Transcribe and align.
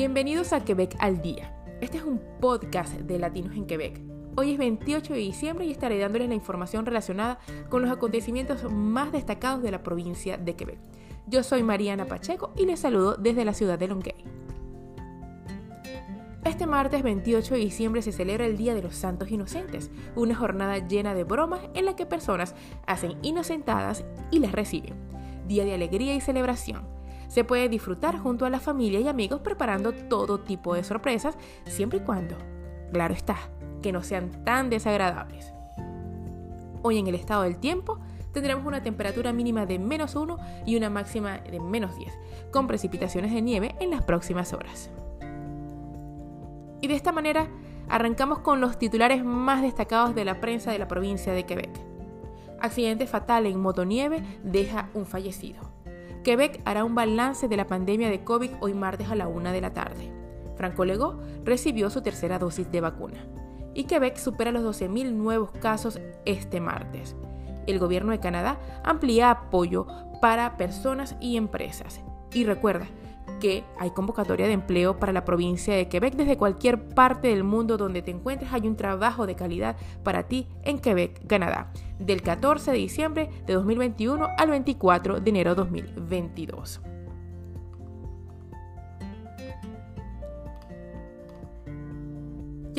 Bienvenidos 0.00 0.54
a 0.54 0.64
Quebec 0.64 0.96
al 0.98 1.20
Día. 1.20 1.54
Este 1.82 1.98
es 1.98 2.04
un 2.04 2.22
podcast 2.40 2.94
de 2.94 3.18
Latinos 3.18 3.54
en 3.54 3.66
Quebec. 3.66 4.00
Hoy 4.34 4.52
es 4.52 4.58
28 4.58 5.12
de 5.12 5.18
diciembre 5.18 5.66
y 5.66 5.72
estaré 5.72 5.98
dándoles 5.98 6.30
la 6.30 6.34
información 6.34 6.86
relacionada 6.86 7.38
con 7.68 7.82
los 7.82 7.90
acontecimientos 7.90 8.64
más 8.72 9.12
destacados 9.12 9.62
de 9.62 9.70
la 9.70 9.82
provincia 9.82 10.38
de 10.38 10.56
Quebec. 10.56 10.78
Yo 11.26 11.42
soy 11.42 11.62
Mariana 11.62 12.06
Pacheco 12.06 12.50
y 12.56 12.64
les 12.64 12.80
saludo 12.80 13.16
desde 13.16 13.44
la 13.44 13.52
ciudad 13.52 13.78
de 13.78 13.88
Longueuil. 13.88 14.24
Este 16.46 16.66
martes 16.66 17.02
28 17.02 17.52
de 17.52 17.60
diciembre 17.60 18.00
se 18.00 18.12
celebra 18.12 18.46
el 18.46 18.56
Día 18.56 18.74
de 18.74 18.82
los 18.82 18.96
Santos 18.96 19.30
Inocentes, 19.30 19.90
una 20.16 20.34
jornada 20.34 20.78
llena 20.78 21.12
de 21.12 21.24
bromas 21.24 21.60
en 21.74 21.84
la 21.84 21.94
que 21.94 22.06
personas 22.06 22.54
hacen 22.86 23.18
inocentadas 23.20 24.06
y 24.30 24.38
las 24.38 24.52
reciben. 24.52 24.94
Día 25.46 25.66
de 25.66 25.74
alegría 25.74 26.14
y 26.14 26.22
celebración 26.22 26.99
se 27.30 27.44
puede 27.44 27.68
disfrutar 27.68 28.18
junto 28.18 28.44
a 28.44 28.50
la 28.50 28.58
familia 28.58 28.98
y 28.98 29.06
amigos 29.06 29.40
preparando 29.40 29.92
todo 29.92 30.40
tipo 30.40 30.74
de 30.74 30.82
sorpresas, 30.82 31.38
siempre 31.64 32.00
y 32.00 32.02
cuando, 32.02 32.36
claro 32.92 33.14
está, 33.14 33.36
que 33.80 33.92
no 33.92 34.02
sean 34.02 34.44
tan 34.44 34.68
desagradables. 34.68 35.54
Hoy 36.82 36.98
en 36.98 37.06
el 37.06 37.14
estado 37.14 37.44
del 37.44 37.58
tiempo 37.58 38.00
tendremos 38.32 38.66
una 38.66 38.82
temperatura 38.82 39.32
mínima 39.32 39.64
de 39.64 39.78
menos 39.78 40.16
1 40.16 40.38
y 40.66 40.76
una 40.76 40.90
máxima 40.90 41.38
de 41.38 41.60
menos 41.60 41.96
10, 41.96 42.12
con 42.50 42.66
precipitaciones 42.66 43.32
de 43.32 43.42
nieve 43.42 43.76
en 43.78 43.90
las 43.90 44.02
próximas 44.02 44.52
horas. 44.52 44.90
Y 46.80 46.88
de 46.88 46.94
esta 46.94 47.12
manera 47.12 47.48
arrancamos 47.88 48.40
con 48.40 48.60
los 48.60 48.76
titulares 48.76 49.24
más 49.24 49.62
destacados 49.62 50.16
de 50.16 50.24
la 50.24 50.40
prensa 50.40 50.72
de 50.72 50.80
la 50.80 50.88
provincia 50.88 51.32
de 51.32 51.44
Quebec. 51.46 51.70
Accidente 52.60 53.06
fatal 53.06 53.46
en 53.46 53.60
motonieve 53.60 54.20
deja 54.42 54.88
un 54.94 55.06
fallecido. 55.06 55.79
Quebec 56.22 56.60
hará 56.66 56.84
un 56.84 56.94
balance 56.94 57.48
de 57.48 57.56
la 57.56 57.66
pandemia 57.66 58.10
de 58.10 58.22
COVID 58.24 58.50
hoy 58.60 58.74
martes 58.74 59.08
a 59.08 59.14
la 59.14 59.26
una 59.26 59.52
de 59.52 59.62
la 59.62 59.72
tarde. 59.72 60.12
Franco 60.56 60.84
recibió 61.44 61.88
su 61.88 62.02
tercera 62.02 62.38
dosis 62.38 62.70
de 62.70 62.82
vacuna. 62.82 63.24
Y 63.72 63.84
Quebec 63.84 64.16
supera 64.16 64.52
los 64.52 64.62
12.000 64.62 65.12
nuevos 65.12 65.50
casos 65.52 65.98
este 66.26 66.60
martes. 66.60 67.16
El 67.66 67.78
gobierno 67.78 68.12
de 68.12 68.20
Canadá 68.20 68.58
amplía 68.84 69.30
apoyo 69.30 69.86
para 70.20 70.58
personas 70.58 71.16
y 71.20 71.38
empresas. 71.38 72.00
Y 72.34 72.44
recuerda, 72.44 72.86
que 73.40 73.64
hay 73.78 73.90
convocatoria 73.90 74.46
de 74.46 74.52
empleo 74.52 74.98
para 74.98 75.12
la 75.12 75.24
provincia 75.24 75.74
de 75.74 75.88
Quebec. 75.88 76.14
Desde 76.14 76.36
cualquier 76.36 76.88
parte 76.88 77.28
del 77.28 77.44
mundo 77.44 77.76
donde 77.76 78.02
te 78.02 78.10
encuentres 78.10 78.52
hay 78.52 78.66
un 78.66 78.76
trabajo 78.76 79.26
de 79.26 79.36
calidad 79.36 79.76
para 80.02 80.24
ti 80.24 80.46
en 80.62 80.78
Quebec, 80.78 81.26
Canadá, 81.26 81.72
del 81.98 82.22
14 82.22 82.72
de 82.72 82.78
diciembre 82.78 83.30
de 83.46 83.54
2021 83.54 84.28
al 84.36 84.50
24 84.50 85.20
de 85.20 85.30
enero 85.30 85.50
de 85.50 85.56
2022. 85.56 86.80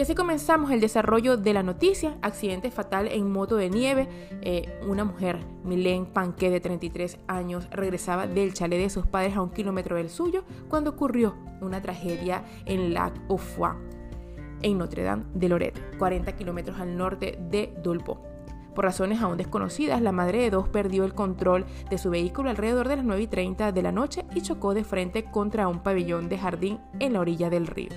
Y 0.02 0.04
así 0.04 0.16
comenzamos 0.16 0.72
el 0.72 0.82
desarrollo 0.82 1.38
de 1.38 1.54
la 1.54 1.62
noticia. 1.62 2.18
Accidente 2.24 2.72
fatal 2.72 3.08
en 3.08 3.32
moto 3.32 3.56
de 3.56 3.70
nieve. 3.70 4.10
Eh, 4.42 4.80
una 4.88 5.06
mujer, 5.06 5.38
Milene 5.64 6.08
Panque, 6.08 6.50
de 6.50 6.60
33 6.60 7.20
años, 7.28 7.68
regresaba 7.70 8.26
del 8.26 8.56
chalet 8.56 8.80
de 8.80 8.90
sus 8.90 9.06
padres 9.06 9.36
a 9.36 9.44
un 9.44 9.52
kilómetro 9.52 9.98
del 9.98 10.10
suyo 10.10 10.44
cuando 10.70 10.90
ocurrió 10.90 11.36
una 11.62 11.84
tragedia 11.84 12.44
en 12.66 12.96
Lac 12.96 13.14
aux 13.30 13.40
Foix, 13.40 13.76
en 14.64 14.80
Notre 14.80 15.04
Dame 15.04 15.26
de 15.36 15.50
Lorette, 15.50 15.80
40 16.00 16.32
kilómetros 16.32 16.80
al 16.80 16.98
norte 16.98 17.38
de 17.52 17.72
Dulpo. 17.84 18.24
Por 18.74 18.86
razones 18.86 19.22
aún 19.22 19.38
desconocidas, 19.38 20.02
la 20.02 20.12
madre 20.12 20.40
de 20.40 20.50
dos 20.50 20.68
perdió 20.68 21.06
el 21.06 21.14
control 21.14 21.68
de 21.92 22.00
su 22.00 22.10
vehículo 22.10 22.50
alrededor 22.50 22.88
de 22.88 22.96
las 22.96 23.06
9 23.06 23.22
y 23.22 23.28
30 23.28 23.72
de 23.72 23.82
la 23.84 23.92
noche 23.92 24.26
y 24.34 24.42
chocó 24.42 24.74
de 24.74 24.84
frente 24.84 25.26
contra 25.26 25.68
un 25.68 25.84
pabellón 25.84 26.28
de 26.28 26.40
jardín 26.40 26.80
en 26.98 27.14
la 27.14 27.20
orilla 27.20 27.52
del 27.52 27.68
río. 27.68 27.90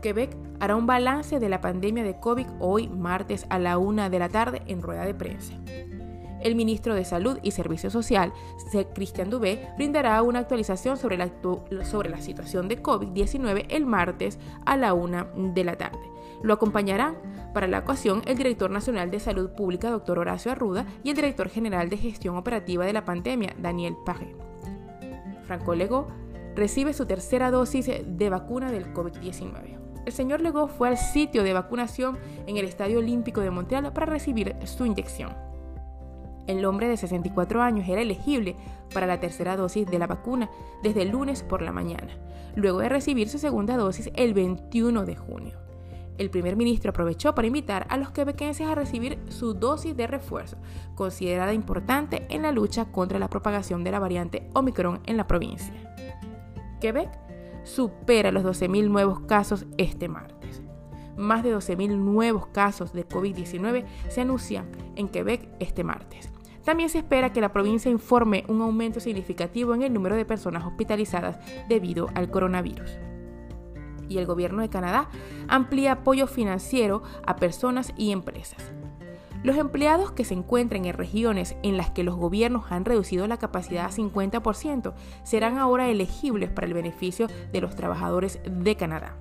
Quebec 0.00 0.36
hará 0.60 0.76
un 0.76 0.86
balance 0.86 1.38
de 1.38 1.48
la 1.48 1.60
pandemia 1.60 2.04
de 2.04 2.18
COVID 2.18 2.46
hoy 2.60 2.88
martes 2.88 3.46
a 3.50 3.58
la 3.58 3.78
una 3.78 4.10
de 4.10 4.18
la 4.18 4.28
tarde 4.28 4.62
en 4.66 4.82
rueda 4.82 5.04
de 5.04 5.14
prensa. 5.14 5.54
El 6.40 6.54
ministro 6.54 6.94
de 6.94 7.04
Salud 7.04 7.38
y 7.42 7.50
Servicio 7.50 7.90
Social, 7.90 8.32
Christian 8.94 9.30
Dubé, 9.30 9.68
brindará 9.76 10.22
una 10.22 10.40
actualización 10.40 10.96
sobre 10.96 11.16
la, 11.16 11.30
sobre 11.84 12.10
la 12.10 12.20
situación 12.20 12.68
de 12.68 12.82
COVID-19 12.82 13.66
el 13.68 13.86
martes 13.86 14.38
a 14.64 14.76
la 14.76 14.94
una 14.94 15.24
de 15.34 15.64
la 15.64 15.76
tarde. 15.76 15.98
Lo 16.42 16.54
acompañarán 16.54 17.16
para 17.54 17.66
la 17.66 17.78
ocasión 17.80 18.22
el 18.26 18.36
director 18.36 18.70
nacional 18.70 19.10
de 19.10 19.18
Salud 19.18 19.50
Pública, 19.50 19.90
doctor 19.90 20.18
Horacio 20.18 20.52
Arruda, 20.52 20.86
y 21.02 21.10
el 21.10 21.16
director 21.16 21.48
general 21.48 21.88
de 21.88 21.96
Gestión 21.96 22.36
Operativa 22.36 22.84
de 22.84 22.92
la 22.92 23.04
Pandemia, 23.04 23.54
Daniel 23.58 23.96
Paje. 24.04 24.36
Franco 25.46 25.74
Legó 25.74 26.08
recibe 26.54 26.92
su 26.92 27.06
tercera 27.06 27.50
dosis 27.50 27.90
de 28.04 28.30
vacuna 28.30 28.70
del 28.70 28.92
COVID-19 28.92 29.85
el 30.06 30.12
señor 30.12 30.40
Legault 30.40 30.72
fue 30.72 30.88
al 30.88 30.96
sitio 30.96 31.42
de 31.42 31.52
vacunación 31.52 32.16
en 32.46 32.56
el 32.56 32.64
Estadio 32.64 33.00
Olímpico 33.00 33.40
de 33.40 33.50
Montreal 33.50 33.92
para 33.92 34.06
recibir 34.06 34.56
su 34.64 34.86
inyección. 34.86 35.34
El 36.46 36.64
hombre 36.64 36.86
de 36.86 36.96
64 36.96 37.60
años 37.60 37.88
era 37.88 38.00
elegible 38.00 38.54
para 38.94 39.08
la 39.08 39.18
tercera 39.18 39.56
dosis 39.56 39.84
de 39.86 39.98
la 39.98 40.06
vacuna 40.06 40.48
desde 40.84 41.02
el 41.02 41.08
lunes 41.08 41.42
por 41.42 41.60
la 41.60 41.72
mañana, 41.72 42.16
luego 42.54 42.78
de 42.78 42.88
recibir 42.88 43.28
su 43.28 43.38
segunda 43.38 43.76
dosis 43.76 44.10
el 44.14 44.32
21 44.32 45.04
de 45.04 45.16
junio. 45.16 45.58
El 46.18 46.30
primer 46.30 46.56
ministro 46.56 46.90
aprovechó 46.90 47.34
para 47.34 47.48
invitar 47.48 47.86
a 47.90 47.96
los 47.96 48.10
quebequenses 48.10 48.66
a 48.66 48.76
recibir 48.76 49.18
su 49.28 49.54
dosis 49.54 49.96
de 49.96 50.06
refuerzo, 50.06 50.56
considerada 50.94 51.52
importante 51.52 52.26
en 52.30 52.42
la 52.42 52.52
lucha 52.52 52.86
contra 52.86 53.18
la 53.18 53.28
propagación 53.28 53.82
de 53.82 53.90
la 53.90 53.98
variante 53.98 54.48
Omicron 54.54 55.00
en 55.04 55.16
la 55.16 55.26
provincia. 55.26 55.74
Quebec 56.80 57.25
supera 57.66 58.30
los 58.30 58.44
12.000 58.44 58.88
nuevos 58.88 59.20
casos 59.20 59.66
este 59.76 60.08
martes. 60.08 60.62
Más 61.16 61.42
de 61.42 61.54
12.000 61.54 61.96
nuevos 61.96 62.46
casos 62.46 62.92
de 62.92 63.06
COVID-19 63.06 63.84
se 64.08 64.20
anuncian 64.20 64.66
en 64.94 65.08
Quebec 65.08 65.48
este 65.58 65.82
martes. 65.82 66.30
También 66.64 66.88
se 66.88 66.98
espera 66.98 67.32
que 67.32 67.40
la 67.40 67.52
provincia 67.52 67.90
informe 67.90 68.44
un 68.48 68.60
aumento 68.60 69.00
significativo 69.00 69.74
en 69.74 69.82
el 69.82 69.92
número 69.92 70.16
de 70.16 70.24
personas 70.24 70.64
hospitalizadas 70.64 71.38
debido 71.68 72.08
al 72.14 72.30
coronavirus. 72.30 72.98
Y 74.08 74.18
el 74.18 74.26
gobierno 74.26 74.62
de 74.62 74.68
Canadá 74.68 75.08
amplía 75.48 75.92
apoyo 75.92 76.26
financiero 76.26 77.02
a 77.24 77.36
personas 77.36 77.92
y 77.96 78.12
empresas. 78.12 78.72
Los 79.42 79.56
empleados 79.56 80.12
que 80.12 80.24
se 80.24 80.34
encuentren 80.34 80.84
en 80.84 80.94
regiones 80.94 81.56
en 81.62 81.76
las 81.76 81.90
que 81.90 82.02
los 82.02 82.16
gobiernos 82.16 82.64
han 82.70 82.84
reducido 82.84 83.26
la 83.26 83.36
capacidad 83.36 83.86
a 83.86 83.90
50% 83.90 84.94
serán 85.22 85.58
ahora 85.58 85.88
elegibles 85.88 86.50
para 86.50 86.66
el 86.66 86.74
beneficio 86.74 87.28
de 87.52 87.60
los 87.60 87.76
trabajadores 87.76 88.40
de 88.44 88.76
Canadá. 88.76 89.16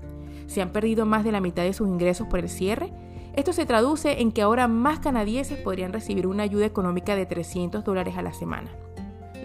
¿Se 0.47 0.61
han 0.61 0.71
perdido 0.71 1.05
más 1.05 1.23
de 1.23 1.31
la 1.31 1.41
mitad 1.41 1.63
de 1.63 1.73
sus 1.73 1.87
ingresos 1.87 2.27
por 2.27 2.39
el 2.39 2.49
cierre? 2.49 2.93
Esto 3.35 3.51
se 3.51 3.65
traduce 3.65 4.21
en 4.21 4.31
que 4.31 4.41
ahora 4.41 4.67
más 4.67 4.99
canadienses 4.99 5.59
podrían 5.59 5.91
recibir 5.91 6.25
una 6.25 6.43
ayuda 6.43 6.65
económica 6.65 7.15
de 7.15 7.25
300 7.25 7.83
dólares 7.83 8.15
a 8.17 8.21
la 8.21 8.33
semana. 8.33 8.71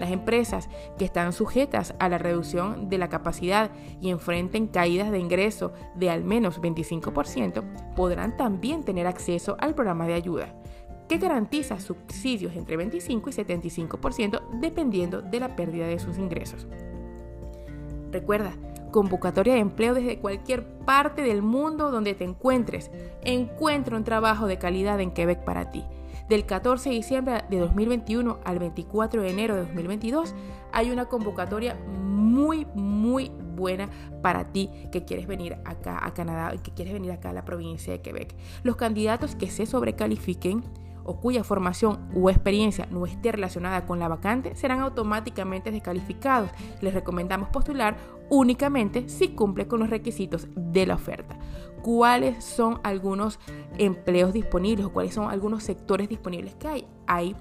Las 0.01 0.13
empresas 0.13 0.71
que 0.97 1.05
están 1.05 1.35
sujetas 1.35 1.95
a 1.99 2.09
la 2.09 2.17
reducción 2.17 2.89
de 2.89 2.97
la 2.97 3.11
capacidad 3.11 3.71
y 4.01 4.09
enfrenten 4.09 4.67
caídas 4.67 5.11
de 5.11 5.19
ingreso 5.19 5.75
de 5.95 6.09
al 6.09 6.25
menos 6.25 6.63
25% 6.63 7.95
podrán 7.95 8.39
también 8.39 8.83
tener 8.83 9.07
acceso 9.07 9.59
al 9.61 9.75
programa 9.75 10.07
de 10.07 10.15
ayuda 10.15 10.55
que 11.07 11.19
garantiza 11.19 11.79
subsidios 11.81 12.57
entre 12.57 12.79
25 12.79 13.29
y 13.29 13.33
75% 13.35 14.41
dependiendo 14.59 15.21
de 15.21 15.41
la 15.41 15.55
pérdida 15.55 15.87
de 15.87 15.99
sus 15.99 16.17
ingresos. 16.17 16.67
Recuerda, 18.11 18.53
convocatoria 18.91 19.53
de 19.53 19.61
empleo 19.61 19.93
desde 19.93 20.19
cualquier 20.19 20.65
parte 20.87 21.21
del 21.21 21.43
mundo 21.43 21.91
donde 21.91 22.15
te 22.15 22.25
encuentres. 22.25 22.91
Encuentra 23.23 23.99
un 23.99 24.05
trabajo 24.05 24.47
de 24.47 24.59
calidad 24.59 24.99
en 25.01 25.11
Quebec 25.11 25.45
para 25.45 25.71
ti. 25.71 25.85
Del 26.31 26.47
14 26.47 26.91
de 26.91 26.95
diciembre 26.95 27.43
de 27.51 27.59
2021 27.59 28.39
al 28.45 28.61
24 28.61 29.21
de 29.21 29.31
enero 29.31 29.57
de 29.57 29.63
2022 29.63 30.33
hay 30.71 30.93
una 30.93 31.07
convocatoria 31.07 31.75
muy, 31.75 32.69
muy 32.77 33.33
buena 33.57 33.91
para 34.23 34.53
ti 34.53 34.71
que 34.93 35.05
quieres 35.05 35.27
venir 35.27 35.57
acá 35.65 35.99
a 36.01 36.15
Canadá 36.15 36.55
y 36.55 36.59
que 36.59 36.71
quieres 36.71 36.95
venir 36.95 37.11
acá 37.11 37.31
a 37.31 37.33
la 37.33 37.45
provincia 37.45 37.93
de 37.93 38.01
Quebec. 38.01 38.37
Los 38.63 38.77
candidatos 38.77 39.35
que 39.35 39.51
se 39.51 39.67
sobrecalifiquen 39.67 40.63
o 41.11 41.17
cuya 41.17 41.43
formación 41.43 42.09
o 42.15 42.31
experiencia 42.31 42.87
no 42.93 43.05
esté 43.05 43.33
relacionada 43.33 43.85
con 43.85 43.99
la 43.99 44.07
vacante 44.07 44.55
serán 44.55 44.79
automáticamente 44.79 45.73
descalificados. 45.73 46.51
Les 46.81 46.95
recomendamos 46.95 47.49
postular 47.49 47.97
únicamente 48.29 49.09
si 49.09 49.31
cumple 49.31 49.67
con 49.67 49.81
los 49.81 49.91
requisitos 49.91 50.47
de 50.55 50.87
la 50.87 50.95
oferta. 50.95 51.37
¿Cuáles 51.83 52.45
son 52.45 52.79
algunos 52.85 53.41
empleos 53.77 54.33
disponibles 54.33 54.87
o 54.87 54.93
cuáles 54.93 55.15
son 55.15 55.31
algunos 55.31 55.65
sectores 55.65 56.09
disponibles 56.09 56.55
que 56.55 56.69
hay? 56.69 56.87
Hay 57.09 57.35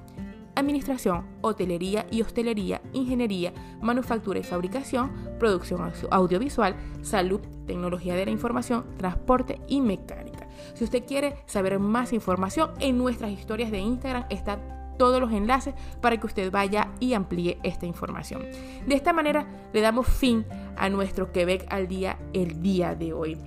administración, 0.55 1.27
hotelería 1.41 2.07
y 2.09 2.23
hostelería, 2.23 2.81
ingeniería, 2.93 3.53
manufactura 3.81 4.39
y 4.39 4.43
fabricación, 4.43 5.11
producción 5.37 5.91
audiovisual, 6.09 6.75
salud, 7.03 7.41
tecnología 7.67 8.15
de 8.15 8.25
la 8.25 8.31
información, 8.31 8.83
transporte 8.97 9.61
y 9.67 9.79
mecánica. 9.79 10.28
Si 10.73 10.83
usted 10.83 11.05
quiere 11.05 11.35
saber 11.45 11.79
más 11.79 12.13
información, 12.13 12.71
en 12.79 12.97
nuestras 12.97 13.31
historias 13.31 13.71
de 13.71 13.79
Instagram 13.79 14.25
está 14.29 14.59
todos 14.97 15.19
los 15.19 15.31
enlaces 15.31 15.73
para 16.01 16.17
que 16.17 16.27
usted 16.27 16.51
vaya 16.51 16.91
y 16.99 17.13
amplíe 17.13 17.57
esta 17.63 17.85
información. 17.85 18.43
De 18.85 18.95
esta 18.95 19.13
manera 19.13 19.47
le 19.73 19.81
damos 19.81 20.07
fin 20.07 20.45
a 20.77 20.89
nuestro 20.89 21.31
Quebec 21.31 21.65
al 21.69 21.87
día 21.87 22.19
el 22.33 22.61
día 22.61 22.93
de 22.93 23.13
hoy. 23.13 23.37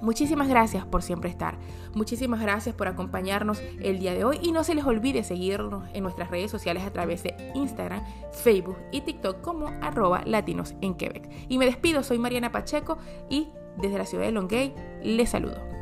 Muchísimas 0.00 0.48
gracias 0.48 0.84
por 0.84 1.02
siempre 1.02 1.30
estar. 1.30 1.58
Muchísimas 1.94 2.40
gracias 2.40 2.74
por 2.74 2.86
acompañarnos 2.86 3.60
el 3.80 3.98
día 3.98 4.14
de 4.14 4.24
hoy 4.24 4.38
y 4.42 4.52
no 4.52 4.62
se 4.62 4.74
les 4.74 4.84
olvide 4.84 5.24
seguirnos 5.24 5.88
en 5.94 6.02
nuestras 6.02 6.30
redes 6.30 6.50
sociales 6.50 6.84
a 6.84 6.92
través 6.92 7.22
de 7.22 7.34
Instagram, 7.54 8.04
Facebook 8.30 8.76
y 8.92 9.00
TikTok 9.00 9.40
como 9.40 9.68
arroba 9.80 10.22
latinos 10.26 10.74
en 10.82 10.94
Quebec. 10.94 11.28
Y 11.48 11.58
me 11.58 11.64
despido, 11.64 12.02
soy 12.02 12.18
Mariana 12.18 12.52
Pacheco 12.52 12.98
y 13.30 13.48
desde 13.78 13.98
la 13.98 14.04
ciudad 14.04 14.24
de 14.24 14.32
Longueuil 14.32 14.74
les 15.02 15.30
saludo. 15.30 15.75